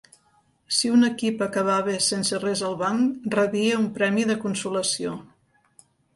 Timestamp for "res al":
2.45-2.79